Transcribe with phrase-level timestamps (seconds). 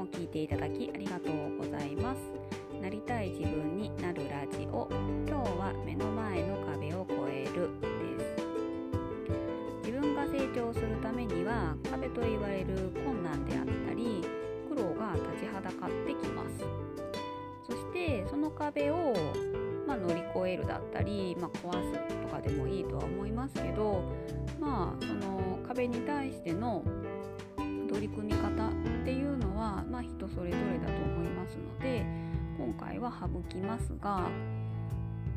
[0.00, 2.20] も聞いていただきありがとうございます。
[2.80, 4.88] なりたい自分になるラジオ。
[5.28, 7.68] 今日は目の前の壁を越える
[8.16, 8.36] です。
[9.84, 14.24] 自分が成長するためには壁と言われる困難であったり
[14.70, 16.64] 苦労が立ちはだかってきます。
[17.66, 19.12] そしてその壁を
[19.86, 24.04] まあ、乗り越えるだったり、まあ、壊すとかでもいいとは思いますけど
[24.60, 26.84] まあその壁に対しての
[27.88, 28.70] 取り組み方っ
[29.04, 29.29] ていうの
[29.90, 32.04] まあ、人それぞれだと思いますので
[32.58, 34.28] 今回は省きますが、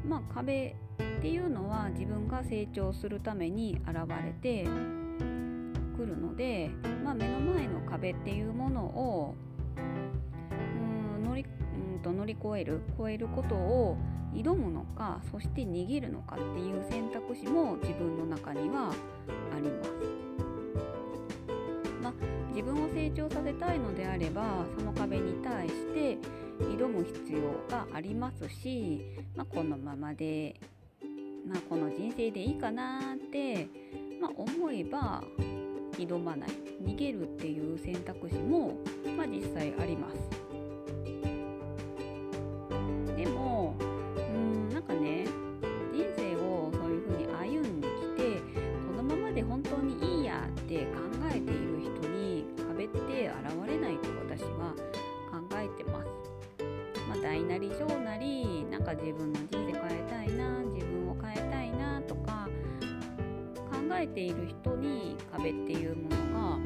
[0.06, 4.68] まあ、壁っていうのは自分が成長するために現れて
[5.96, 6.70] くるので、
[7.04, 9.36] まあ、目の前の壁っていうものを
[9.78, 11.46] うん乗り
[11.96, 13.98] うんと乗り越える超えることを
[14.34, 18.90] 挑むのかそして逃げるのかっていう選択肢も自分の中には
[19.56, 20.13] あります。
[22.64, 26.18] 自分を成長させたいのであればその壁に対して
[26.62, 29.02] 挑む必要がありますし、
[29.36, 30.56] まあ、このままで、
[31.46, 33.68] まあ、この人生でいいかなって、
[34.22, 35.22] まあ、思えば
[35.98, 36.50] 挑まない
[36.82, 38.78] 逃げるっていう選択肢も、
[39.18, 40.53] まあ、実際あります。
[64.04, 66.60] えている人に壁っていうもの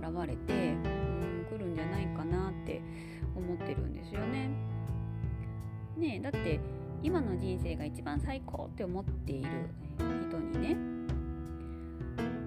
[0.00, 2.80] が現れてうん来るんじゃないかなって
[3.34, 4.50] 思ってるんですよね。
[5.96, 6.60] ねだって
[7.02, 9.48] 今の人生が一番最高って思っている
[10.28, 10.76] 人にね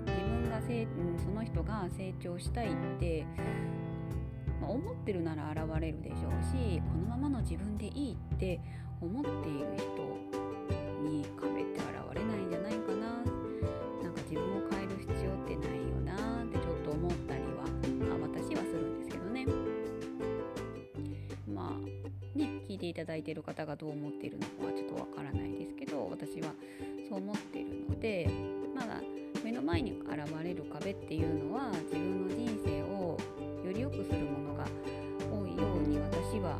[0.05, 3.25] 自分がせ、うん、その人が成長したいって
[4.63, 8.61] まあ、思ってるなら現れるでしょうしこのままの自分でいいって
[9.01, 9.83] 思っている人
[11.03, 11.52] に壁
[22.73, 26.51] 聞いていただいている方がどう思っているのかはちょっとわからないですけど私は
[27.07, 28.27] そう思っているので
[28.75, 28.99] まだ
[29.43, 33.15] 目の前に現れる壁っていうのは自分の人生を
[33.63, 34.65] より良くするものが
[35.31, 36.57] 多いように私は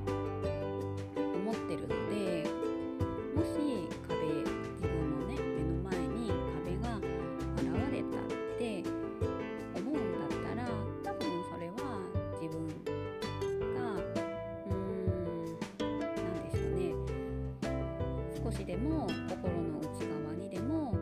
[18.53, 20.93] しでも心の内側にでも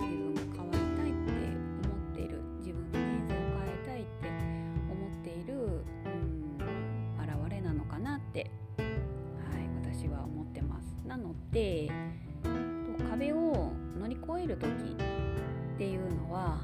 [0.00, 1.30] 自分が変わりたいって
[1.84, 4.28] 思っている自分の人生を変えたいって
[4.90, 5.54] 思っている、
[6.06, 6.58] うん、
[7.20, 8.88] 現れなのかなって、はい、
[9.84, 10.96] 私は思ってます。
[11.06, 11.90] なので
[13.10, 16.60] 壁を乗り越える時っていうのは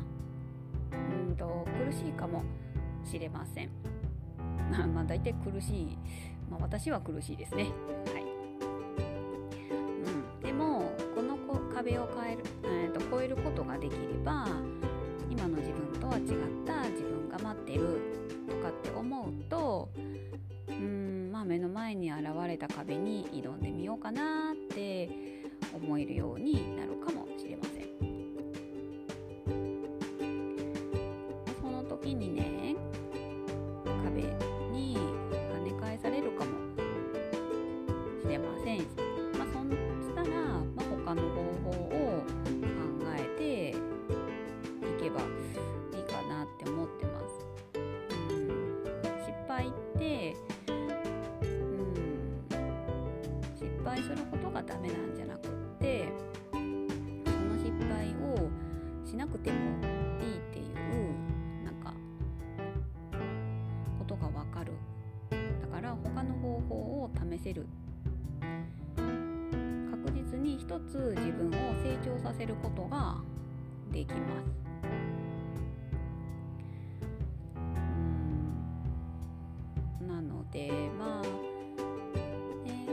[0.92, 2.42] うんと苦しいかも
[3.04, 3.68] しれません。
[4.94, 5.98] まあ大体苦しい、
[6.50, 7.64] まあ、私は苦しいですね。
[8.14, 8.23] はい
[22.54, 23.60] れた壁に挑ん。
[23.60, 25.10] でみようかなって
[25.74, 27.84] 思えるようになるかもしれません。
[31.60, 32.76] その時にね
[34.04, 34.22] 壁
[34.70, 36.50] に跳ね返されるかも
[38.22, 38.78] しれません。
[39.36, 39.54] まあ、そ
[40.04, 42.03] したら、まあ、他の方法を
[70.74, 71.52] 一つ自分を
[71.84, 73.18] 成長させることが
[73.92, 74.48] できます
[80.04, 81.22] なのでまあ
[82.64, 82.88] ね、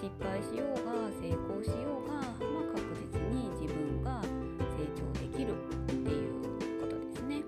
[0.00, 2.24] 失敗しようが成功しようが、まあ、
[2.72, 4.28] 確実に自分が成
[4.94, 6.32] 長できるっていう
[6.80, 7.42] ことですね。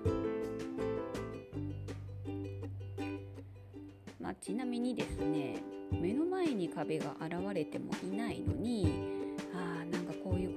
[4.19, 9.16] まあ、ちなみにですね目の前に壁が現れてもいないのに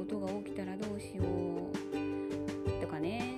[0.00, 2.80] ことが起きたらどうしよう。
[2.80, 3.36] とかね。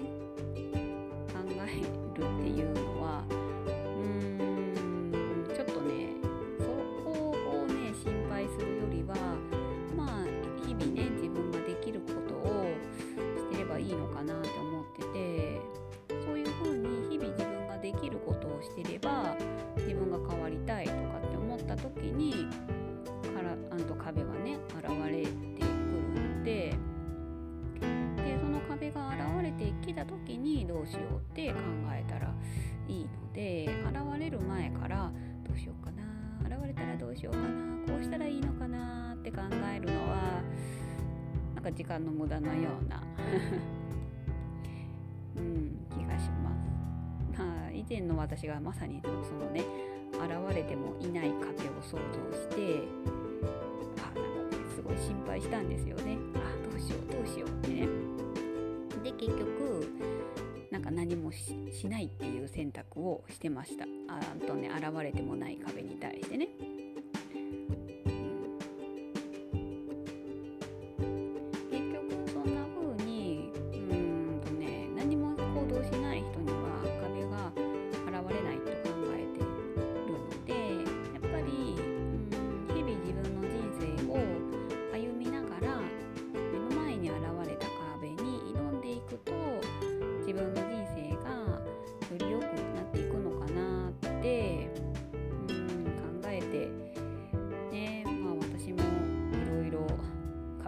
[0.54, 6.14] 考えるっていうのはうーんちょっとね
[6.58, 6.64] そ
[7.02, 9.16] こをね心配するよりは
[9.96, 10.24] まあ
[10.64, 12.64] 日々ね自分ができることを
[13.50, 15.60] してればいいのかなと思ってて
[16.24, 19.34] そういう風に日々自分ができることをしてれば
[19.78, 22.46] 自分が変わりたいとかって思った時に
[31.32, 31.56] って考
[31.90, 32.30] えたら
[32.88, 35.10] いいので現れる前から
[35.48, 36.02] どうしようかな
[36.56, 37.48] 現れたらどうしようかな
[37.86, 39.38] こうしたらいいのかなって考
[39.74, 40.42] えるのは
[41.54, 43.02] なんか時間の無駄のような
[45.36, 47.38] うん気がします。
[47.38, 49.64] まあ以前の私がまさにそのね
[50.12, 52.82] 現れてもいない壁を想像して
[53.96, 56.18] あなんかねすごい心配したんですよね。
[56.34, 56.40] あ
[56.70, 57.88] どうしようどうしようってね。
[59.02, 59.88] で結局
[60.72, 61.54] なんか何もし
[61.86, 63.84] ないっていう選択をしてました。
[64.08, 66.48] あとね現れてもない壁に対してね。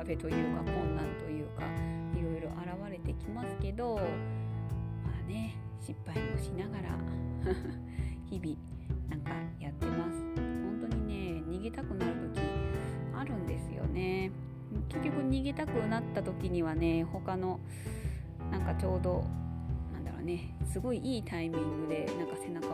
[0.05, 1.63] 壁というか困難というか
[2.15, 4.03] いろいろ現れてきますけどま
[5.19, 6.99] あね失敗もしながら
[8.29, 8.57] 日々
[9.09, 10.23] なんかやってます。
[10.37, 12.41] 本当にね逃げたくなる時
[13.15, 14.31] あるんですよね。
[14.89, 17.61] 結局逃げたくなった時にはね他の
[18.51, 19.25] なんかちょうど
[19.93, 22.74] なんだろうねすごいいいタイミングでなんか背中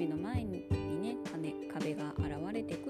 [0.00, 0.64] 目の前に
[1.02, 1.18] ね
[1.70, 2.89] 壁が現れてく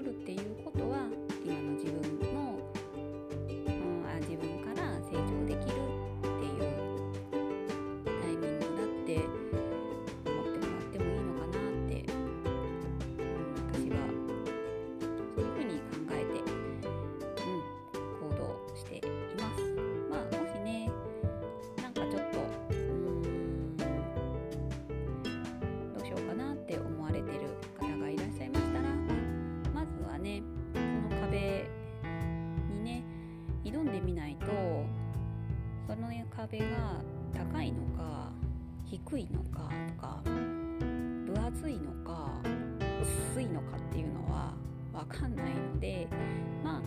[36.41, 36.65] 壁が
[37.31, 38.31] 高いのか
[38.83, 42.31] 低いのかとか分厚いのか
[43.31, 44.53] 薄いのかっていうのは
[44.91, 46.07] 分かんないので
[46.63, 46.81] まあ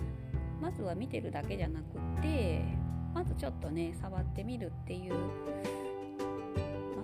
[0.61, 2.65] まずは見てるだけじゃなくって
[3.15, 5.19] まずちょっとね触ってみるっていう、ま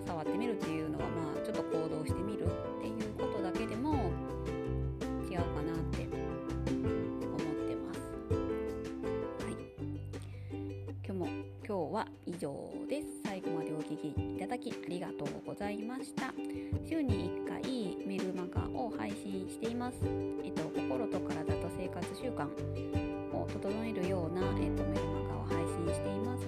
[0.03, 4.11] あ、触ってみるっていうのはまあちょっと行動してみるっていうことだけでも
[5.23, 7.39] 違うかなって思っ
[7.69, 7.99] てます。
[9.45, 9.55] はい、
[11.05, 13.07] 今日も今日は以上です。
[13.23, 16.33] 最後までお聞きいただきありがとうございました。
[16.83, 19.95] 週に1回メルマガを配信しています。
[20.43, 22.45] えっと、心と体と生活習慣
[23.33, 25.55] を整えるような、えっと、メルマガを配
[25.87, 26.45] 信しています